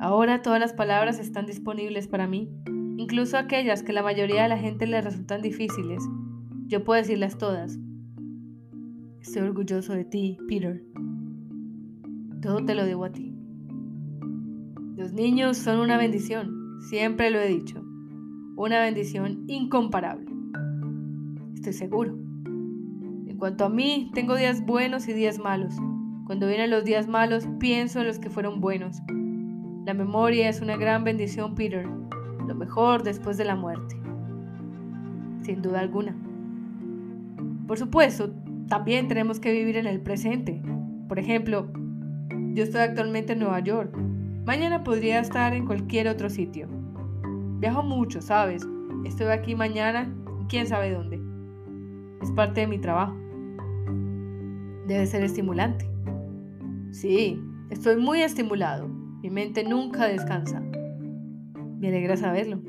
[0.00, 2.50] Ahora todas las palabras están disponibles para mí,
[2.98, 6.02] incluso aquellas que la mayoría de la gente le resultan difíciles.
[6.66, 7.78] Yo puedo decirlas todas.
[9.20, 10.82] Estoy orgulloso de ti, Peter.
[12.42, 13.32] Todo te lo debo a ti.
[14.96, 17.80] Los niños son una bendición, siempre lo he dicho.
[18.56, 20.26] Una bendición incomparable.
[21.54, 22.14] Estoy seguro.
[22.14, 25.76] En cuanto a mí, tengo días buenos y días malos.
[26.26, 28.96] Cuando vienen los días malos, pienso en los que fueron buenos.
[29.86, 31.86] La memoria es una gran bendición, Peter.
[32.48, 33.94] Lo mejor después de la muerte.
[35.42, 36.16] Sin duda alguna.
[37.68, 38.30] Por supuesto,
[38.66, 40.60] también tenemos que vivir en el presente.
[41.06, 41.70] Por ejemplo,
[42.54, 43.96] yo estoy actualmente en Nueva York
[44.48, 46.68] Mañana podría estar en cualquier otro sitio.
[47.58, 48.66] Viajo mucho, ¿sabes?
[49.04, 50.10] Estoy aquí mañana
[50.48, 51.20] quién sabe dónde.
[52.22, 53.14] Es parte de mi trabajo.
[54.86, 55.86] Debe ser estimulante.
[56.92, 58.88] Sí, estoy muy estimulado.
[58.88, 60.62] Mi mente nunca descansa.
[61.78, 62.60] Me alegra saberlo.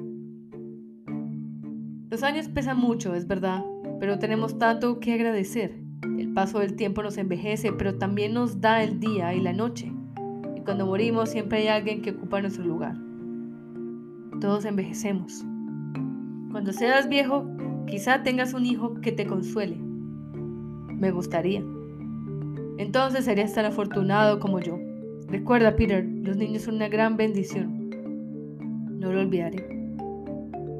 [2.10, 3.63] Los años pesan mucho, es verdad,
[4.00, 5.80] pero tenemos tanto que agradecer.
[6.17, 9.91] El paso del tiempo nos envejece, pero también nos da el día y la noche
[10.69, 12.95] cuando morimos siempre hay alguien que ocupa nuestro lugar.
[14.39, 15.43] Todos envejecemos.
[16.52, 17.43] Cuando seas viejo,
[17.88, 19.78] quizá tengas un hijo que te consuele.
[19.78, 21.63] Me gustaría.
[22.78, 24.78] Entonces serías tan afortunado como yo.
[25.28, 27.79] Recuerda, Peter, los niños son una gran bendición.
[29.00, 29.66] No lo olvidaré.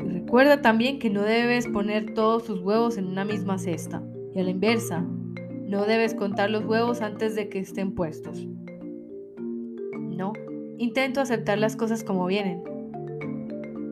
[0.06, 4.04] Y recuerda también que no debes poner todos tus huevos en una misma cesta.
[4.36, 5.06] Y a la inversa,
[5.66, 8.46] no debes contar los huevos antes de que estén puestos.
[9.88, 10.34] No,
[10.78, 12.62] intento aceptar las cosas como vienen.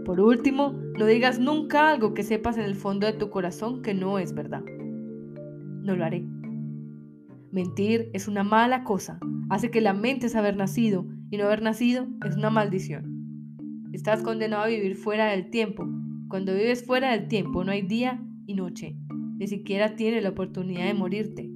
[0.03, 3.93] Por último, no digas nunca algo que sepas en el fondo de tu corazón que
[3.93, 4.63] no es verdad.
[5.83, 6.25] No lo haré.
[7.51, 9.19] Mentir es una mala cosa.
[9.49, 13.16] Hace que lamentes haber nacido y no haber nacido es una maldición.
[13.93, 15.87] Estás condenado a vivir fuera del tiempo.
[16.27, 18.97] Cuando vives fuera del tiempo no hay día y noche.
[19.37, 21.49] Ni siquiera tienes la oportunidad de morirte.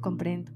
[0.00, 0.52] Comprendo.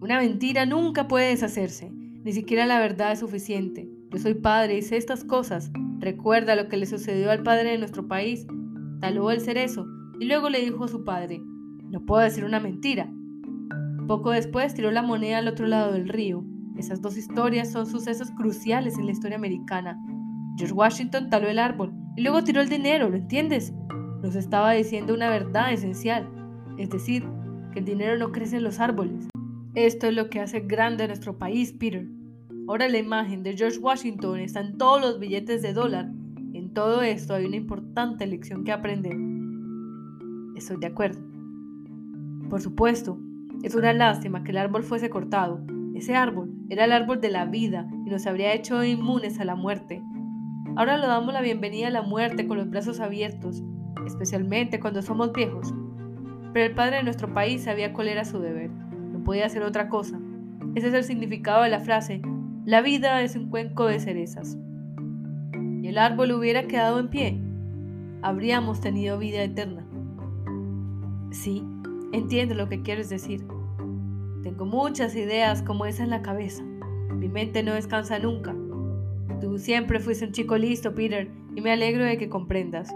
[0.00, 3.88] Una mentira nunca puede deshacerse, ni siquiera la verdad es suficiente.
[4.10, 5.72] Yo soy padre y sé estas cosas.
[5.98, 8.46] Recuerda lo que le sucedió al padre de nuestro país.
[9.00, 9.86] Taló el cerezo
[10.20, 11.42] y luego le dijo a su padre,
[11.90, 13.12] no puedo decir una mentira.
[14.06, 16.44] Poco después tiró la moneda al otro lado del río.
[16.76, 19.98] Esas dos historias son sucesos cruciales en la historia americana.
[20.56, 23.72] George Washington taló el árbol y luego tiró el dinero, ¿lo entiendes?
[24.22, 26.28] Nos estaba diciendo una verdad esencial,
[26.78, 27.24] es decir,
[27.72, 29.28] que el dinero no crece en los árboles.
[29.74, 32.08] Esto es lo que hace grande a nuestro país, Peter.
[32.68, 36.10] Ahora la imagen de George Washington está en todos los billetes de dólar.
[36.52, 39.16] En todo esto hay una importante lección que aprender.
[40.56, 41.20] Estoy de acuerdo.
[42.48, 43.18] Por supuesto,
[43.62, 45.60] es una lástima que el árbol fuese cortado.
[45.94, 49.54] Ese árbol era el árbol de la vida y nos habría hecho inmunes a la
[49.54, 50.02] muerte.
[50.76, 53.62] Ahora le damos la bienvenida a la muerte con los brazos abiertos,
[54.06, 55.72] especialmente cuando somos viejos.
[56.52, 58.70] Pero el padre de nuestro país sabía cuál era su deber
[59.24, 60.20] podía hacer otra cosa.
[60.74, 62.22] Ese es el significado de la frase,
[62.64, 64.56] La vida es un cuenco de cerezas.
[65.82, 67.38] Y el árbol hubiera quedado en pie.
[68.22, 69.86] Habríamos tenido vida eterna.
[71.30, 71.62] Sí,
[72.12, 73.46] entiendo lo que quieres decir.
[74.44, 76.62] Tengo muchas ideas como esa en la cabeza.
[76.62, 78.54] Mi mente no descansa nunca.
[79.40, 82.94] Tú siempre fuiste un chico listo, Peter, y me alegro de que comprendas.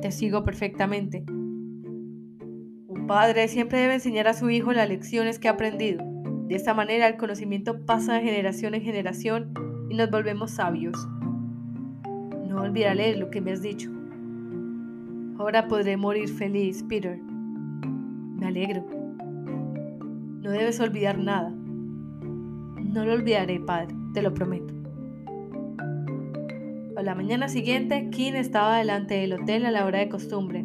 [0.00, 1.24] Te sigo perfectamente.
[1.28, 6.02] Un padre siempre debe enseñar a su hijo las lecciones que ha aprendido.
[6.48, 9.52] De esta manera el conocimiento pasa de generación en generación
[9.90, 10.96] y nos volvemos sabios.
[12.48, 13.90] No olvidaré lo que me has dicho.
[15.38, 17.18] Ahora podré morir feliz, Peter.
[17.18, 18.99] Me alegro.
[20.50, 21.48] No debes olvidar nada.
[21.48, 24.74] No lo olvidaré, padre, te lo prometo.
[26.96, 30.64] A la mañana siguiente, King estaba delante del hotel a la hora de costumbre.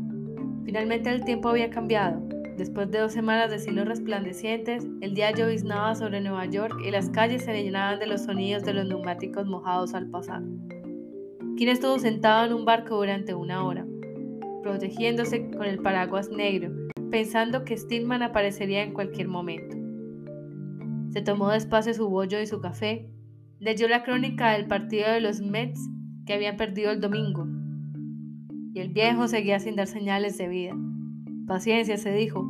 [0.64, 2.20] Finalmente el tiempo había cambiado.
[2.58, 7.12] Después de dos semanas de cielos resplandecientes, el día lloviznaba sobre Nueva York y las
[7.12, 10.42] calles se llenaban de los sonidos de los neumáticos mojados al pasar.
[11.58, 13.86] King estuvo sentado en un barco durante una hora,
[14.64, 16.72] protegiéndose con el paraguas negro,
[17.16, 19.78] pensando que Stillman aparecería en cualquier momento.
[21.14, 23.10] Se tomó despacio su bollo y su café,
[23.58, 25.80] leyó la crónica del partido de los Mets
[26.26, 27.48] que habían perdido el domingo,
[28.74, 30.74] y el viejo seguía sin dar señales de vida.
[31.48, 32.46] Paciencia, se dijo,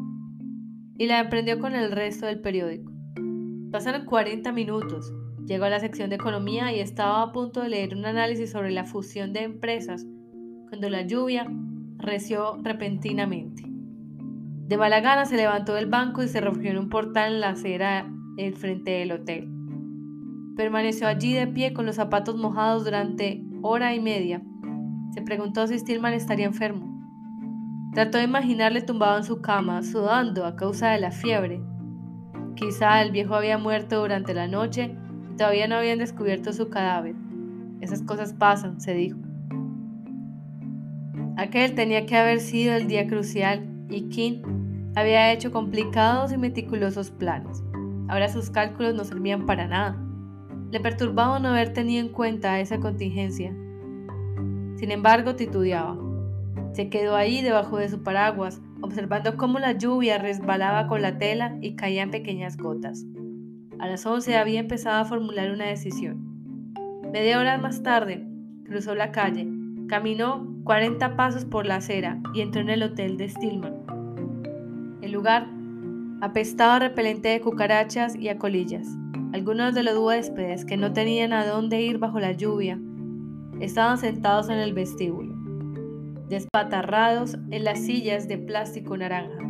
[0.97, 2.91] y la emprendió con el resto del periódico.
[3.71, 5.13] Pasaron 40 minutos.
[5.45, 8.71] Llegó a la sección de economía y estaba a punto de leer un análisis sobre
[8.71, 10.07] la fusión de empresas
[10.69, 11.45] cuando la lluvia
[11.99, 13.74] reció repentinamente.
[14.67, 17.49] De mala gana se levantó del banco y se refugió en un portal en la
[17.49, 19.47] acera en frente del hotel.
[20.55, 24.41] Permaneció allí de pie con los zapatos mojados durante hora y media.
[25.13, 26.91] Se preguntó si Stillman estaría enfermo.
[27.93, 31.61] Trató de imaginarle tumbado en su cama, sudando a causa de la fiebre.
[32.55, 34.97] Quizá el viejo había muerto durante la noche
[35.31, 37.15] y todavía no habían descubierto su cadáver.
[37.81, 39.19] Esas cosas pasan, se dijo.
[41.37, 44.41] Aquel tenía que haber sido el día crucial y King
[44.95, 47.63] había hecho complicados y meticulosos planes.
[48.07, 50.01] Ahora sus cálculos no servían para nada.
[50.71, 53.53] Le perturbaba no haber tenido en cuenta esa contingencia.
[54.75, 55.97] Sin embargo, titubeaba.
[56.73, 61.57] Se quedó ahí debajo de su paraguas, observando cómo la lluvia resbalaba con la tela
[61.61, 63.05] y caía en pequeñas gotas.
[63.79, 66.73] A las 11 había empezado a formular una decisión.
[67.11, 68.25] Media hora más tarde,
[68.65, 69.47] cruzó la calle,
[69.87, 74.97] caminó 40 pasos por la acera y entró en el hotel de Stillman.
[75.01, 75.47] El lugar
[76.19, 78.87] apestaba repelente de cucarachas y a colillas.
[79.33, 82.77] Algunos de los huéspedes que no tenían a dónde ir bajo la lluvia
[83.61, 85.35] estaban sentados en el vestíbulo
[86.29, 89.43] despatarrados en las sillas de plástico naranja.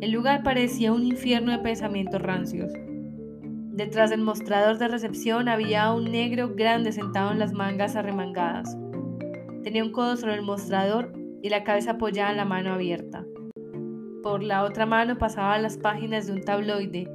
[0.00, 2.70] El lugar parecía un infierno de pensamientos rancios.
[3.72, 8.76] Detrás del mostrador de recepción había un negro grande sentado en las mangas arremangadas.
[9.62, 13.24] Tenía un codo sobre el mostrador y la cabeza apoyada en la mano abierta.
[14.22, 17.08] Por la otra mano pasaban las páginas de un tabloide,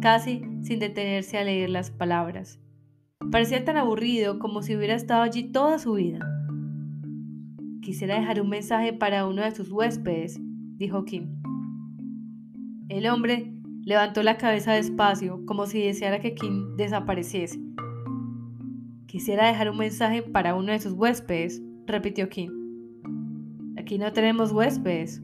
[0.00, 2.58] casi sin detenerse a leer las palabras.
[3.30, 6.20] Parecía tan aburrido como si hubiera estado allí toda su vida.
[7.82, 10.40] Quisiera dejar un mensaje para uno de sus huéspedes,
[10.76, 11.40] dijo Kim.
[12.88, 17.60] El hombre levantó la cabeza despacio, como si deseara que Kim desapareciese.
[19.06, 22.52] Quisiera dejar un mensaje para uno de sus huéspedes, repitió Kim.
[23.76, 25.20] Aquí no tenemos huéspedes,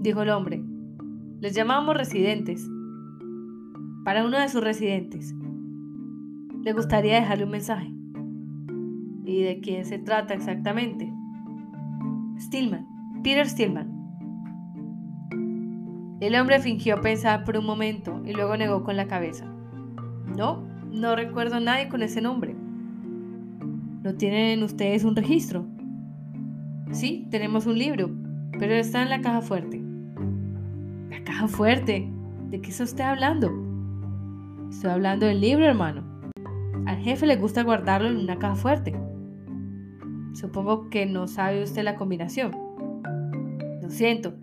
[0.00, 0.62] dijo el hombre.
[1.40, 2.68] Les llamamos residentes.
[4.04, 5.34] Para uno de sus residentes.
[6.62, 7.92] Le gustaría dejarle un mensaje.
[9.24, 11.12] ¿Y de quién se trata exactamente?
[12.38, 12.86] Stillman,
[13.22, 13.90] Peter Stillman.
[16.20, 19.44] El hombre fingió pensar por un momento y luego negó con la cabeza.
[20.36, 22.54] No, no recuerdo a nadie con ese nombre.
[24.02, 25.66] ¿No tienen ustedes un registro?
[26.90, 28.10] Sí, tenemos un libro,
[28.58, 29.80] pero está en la caja fuerte.
[31.10, 32.10] ¿La caja fuerte?
[32.50, 33.50] ¿De qué está hablando?
[34.70, 36.02] Estoy hablando del libro, hermano.
[36.86, 38.94] Al jefe le gusta guardarlo en una caja fuerte.
[40.34, 42.52] Supongo que no sabe usted la combinación.
[43.80, 44.34] Lo siento,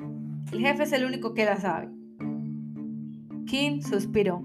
[0.51, 1.89] el jefe es el único que la sabe.
[3.45, 4.41] King suspiró,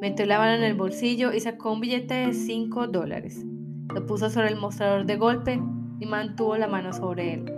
[0.00, 3.44] metió la mano en el bolsillo y sacó un billete de 5 dólares.
[3.94, 5.60] Lo puso sobre el mostrador de golpe
[6.00, 7.52] y mantuvo la mano sobre él.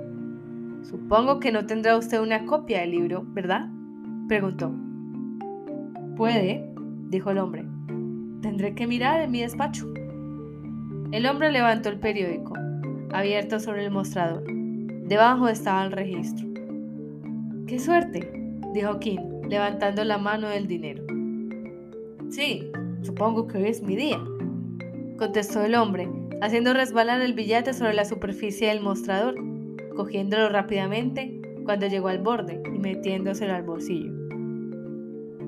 [0.83, 3.69] Supongo que no tendrá usted una copia del libro, ¿verdad?
[4.29, 4.73] preguntó.
[6.17, 6.69] Puede,
[7.09, 7.65] dijo el hombre.
[8.41, 9.93] Tendré que mirar en mi despacho.
[11.13, 12.55] El hombre levantó el periódico
[13.13, 14.45] abierto sobre el mostrador.
[14.45, 16.47] Debajo estaba el registro.
[17.67, 18.33] ¡Qué suerte!
[18.73, 19.19] dijo King,
[19.49, 21.05] levantando la mano del dinero.
[22.29, 22.71] Sí,
[23.03, 24.21] supongo que hoy es mi día.
[25.19, 26.09] contestó el hombre,
[26.41, 29.35] haciendo resbalar el billete sobre la superficie del mostrador,
[29.95, 34.13] cogiéndolo rápidamente cuando llegó al borde y metiéndoselo al bolsillo.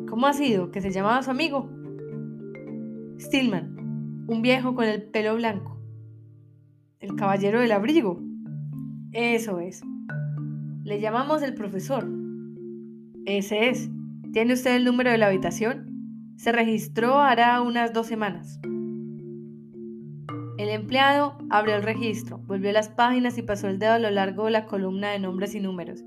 [0.09, 0.71] ¿Cómo ha sido?
[0.71, 1.71] ¿Que se llamaba su amigo?
[3.19, 5.79] Stillman, un viejo con el pelo blanco.
[7.01, 8.21] El caballero del abrigo.
[9.13, 9.83] Eso es.
[10.85, 12.09] Le llamamos el profesor.
[13.25, 13.91] Ese es.
[14.33, 16.35] ¿Tiene usted el número de la habitación?
[16.37, 18.61] Se registró hará unas dos semanas.
[20.63, 24.45] El empleado abrió el registro, volvió las páginas y pasó el dedo a lo largo
[24.45, 26.05] de la columna de nombres y números.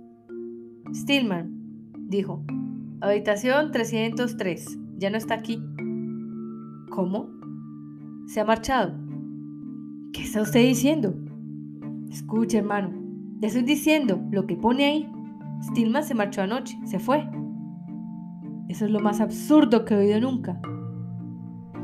[0.94, 1.52] Stillman,
[2.08, 2.42] dijo,
[3.02, 5.62] habitación 303, ya no está aquí.
[6.90, 7.30] ¿Cómo?
[8.28, 8.94] Se ha marchado.
[10.14, 11.14] ¿Qué está usted diciendo?
[12.10, 12.94] Escuche, hermano,
[13.42, 15.12] le estoy diciendo lo que pone ahí.
[15.64, 17.30] Stillman se marchó anoche, se fue.
[18.70, 20.62] Eso es lo más absurdo que he oído nunca.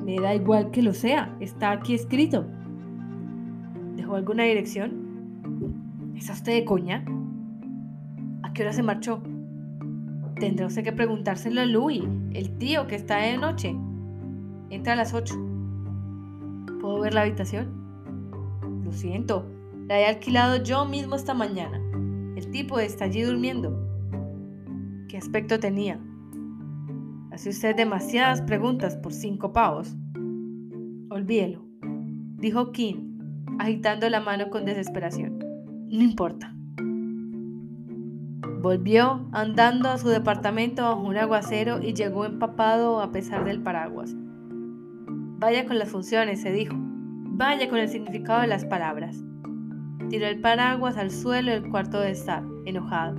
[0.06, 2.48] Me da igual que lo sea, está aquí escrito.
[4.12, 6.12] ¿Dejó alguna dirección?
[6.18, 7.06] ¿Es usted de coña?
[8.44, 9.24] ¿A qué hora se marchó?
[10.38, 12.04] Tendrá usted que preguntárselo a Louis,
[12.34, 13.74] el tío que está de noche.
[14.70, 15.34] Entra a las 8.
[16.82, 17.72] ¿Puedo ver la habitación?
[18.84, 19.50] Lo siento,
[19.88, 21.82] la he alquilado yo mismo esta mañana.
[22.36, 23.74] El tipo está allí durmiendo.
[25.08, 26.02] ¿Qué aspecto tenía?
[27.32, 29.96] Hace usted demasiadas preguntas por cinco pavos.
[31.10, 31.64] Olvídelo,
[32.40, 33.11] dijo King,
[33.62, 35.40] agitando la mano con desesperación.
[35.90, 36.54] No importa.
[38.60, 44.16] Volvió andando a su departamento bajo un aguacero y llegó empapado a pesar del paraguas.
[45.40, 46.76] Vaya con las funciones, se dijo.
[46.76, 49.24] Vaya con el significado de las palabras.
[50.10, 53.16] Tiró el paraguas al suelo del cuarto de estar, enojado.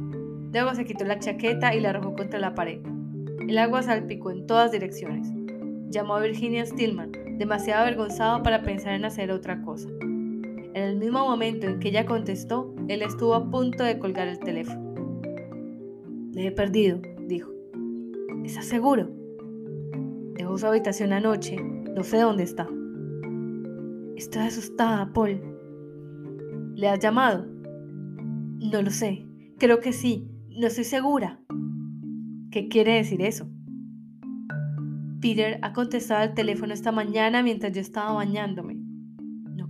[0.53, 2.81] Luego se quitó la chaqueta y la arrojó contra la pared.
[3.49, 5.29] El agua salpicó en todas direcciones.
[5.89, 9.89] Llamó a Virginia Stillman, demasiado avergonzado para pensar en hacer otra cosa.
[10.75, 14.39] En el mismo momento en que ella contestó, él estuvo a punto de colgar el
[14.39, 14.95] teléfono.
[16.33, 17.51] Le he perdido, dijo.
[18.45, 19.11] ¿Estás seguro?
[20.35, 21.57] Dejó su habitación anoche.
[21.57, 22.67] No sé dónde está.
[24.17, 25.41] Estoy asustada, Paul.
[26.75, 27.45] ¿Le has llamado?
[27.47, 29.27] No lo sé.
[29.59, 30.27] Creo que sí.
[30.49, 31.39] No estoy segura.
[32.51, 33.47] ¿Qué quiere decir eso?
[35.21, 38.82] Peter ha contestado al teléfono esta mañana mientras yo estaba bañándome.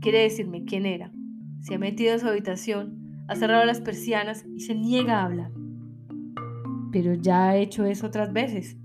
[0.02, 1.12] Quiere decirme quién era.
[1.60, 5.52] Se ha metido en su habitación, ha cerrado las persianas y se niega a hablar.
[6.90, 8.76] Pero ya ha hecho eso otras veces.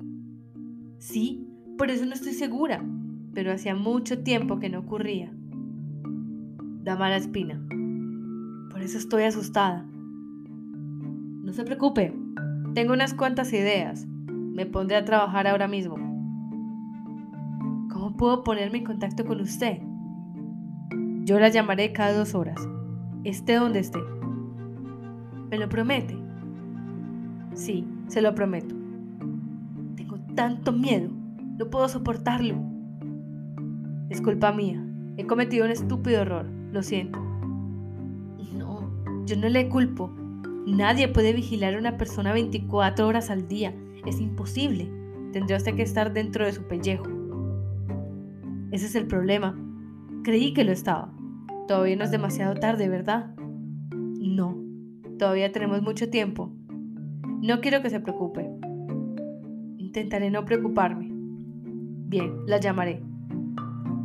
[1.00, 1.44] Sí,
[1.76, 2.86] por eso no estoy segura,
[3.34, 5.34] pero hacía mucho tiempo que no ocurría.
[6.84, 7.66] Da mala espina.
[8.70, 9.88] Por eso estoy asustada.
[9.90, 12.14] No se preocupe,
[12.76, 14.06] tengo unas cuantas ideas.
[14.28, 15.96] Me pondré a trabajar ahora mismo.
[17.92, 19.87] ¿Cómo puedo ponerme en contacto con usted?
[21.28, 22.56] Yo la llamaré cada dos horas,
[23.26, 24.00] esté donde esté.
[25.52, 26.18] ¿Me lo promete?
[27.54, 28.74] Sí, se lo prometo.
[29.98, 31.10] Tengo tanto miedo,
[31.60, 32.56] no puedo soportarlo.
[34.10, 34.82] Es culpa mía,
[35.18, 37.20] he cometido un estúpido error, lo siento.
[38.54, 38.90] No,
[39.26, 40.10] yo no le culpo,
[40.66, 43.76] Nadie puede vigilar a una persona 24 horas al día.
[44.06, 44.90] Es imposible.
[45.34, 47.06] Tendría usted que estar dentro de su pellejo.
[48.72, 49.58] Ese es el problema.
[50.24, 51.17] Creí que lo estaba.
[51.68, 53.36] Todavía no es demasiado tarde, ¿verdad?
[53.92, 54.58] No.
[55.20, 56.52] Todavía tenemos mucho tiempo.
[57.42, 58.50] No quiero que se preocupe.
[59.78, 61.10] Intentaré no preocuparme.
[61.12, 63.04] Bien, la llamaré.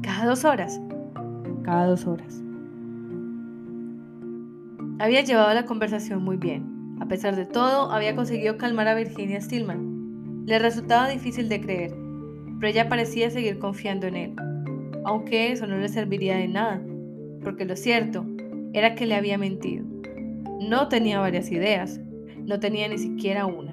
[0.03, 0.81] ¿Cada dos horas?
[1.63, 2.43] Cada dos horas.
[4.99, 6.97] Había llevado la conversación muy bien.
[7.01, 10.45] A pesar de todo, había conseguido calmar a Virginia Stillman.
[10.47, 11.95] Le resultaba difícil de creer,
[12.59, 14.37] pero ella parecía seguir confiando en él,
[15.05, 16.81] aunque eso no le serviría de nada,
[17.43, 18.27] porque lo cierto
[18.73, 19.85] era que le había mentido.
[20.61, 22.01] No tenía varias ideas,
[22.45, 23.72] no tenía ni siquiera una.